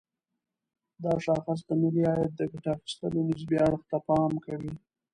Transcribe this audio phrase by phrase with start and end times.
[1.03, 4.73] دا شاخص د ملي عاید د ګټه اخيستلو نسبي اړخ ته پام کوي.